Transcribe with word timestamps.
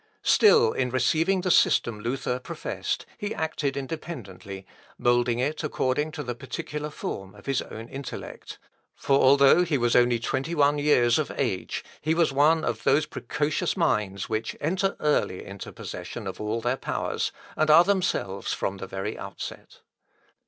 Still, 0.23 0.73
in 0.73 0.89
receiving 0.89 1.41
the 1.41 1.51
system 1.51 1.99
Luther 1.99 2.39
professed, 2.39 3.05
he 3.19 3.35
acted 3.35 3.77
independently, 3.77 4.65
moulding 4.97 5.37
it 5.37 5.63
according 5.63 6.09
to 6.13 6.23
the 6.23 6.33
particular 6.33 6.89
form 6.89 7.35
of 7.35 7.45
his 7.45 7.61
own 7.61 7.87
intellect; 7.87 8.57
for, 8.95 9.19
although 9.21 9.63
he 9.63 9.77
was 9.77 9.95
only 9.95 10.17
twenty 10.17 10.55
one 10.55 10.79
years 10.79 11.19
of 11.19 11.31
age, 11.37 11.85
he 12.01 12.15
was 12.15 12.33
one 12.33 12.63
of 12.65 12.81
those 12.83 13.05
precocious 13.05 13.77
minds 13.77 14.27
which 14.27 14.55
enter 14.59 14.95
early 15.01 15.45
into 15.45 15.71
possession 15.71 16.25
of 16.25 16.41
all 16.41 16.61
their 16.61 16.77
powers, 16.77 17.31
and 17.55 17.69
are 17.69 17.83
themselves 17.83 18.53
from 18.53 18.77
the 18.77 18.87
very 18.87 19.19
outset. 19.19 19.81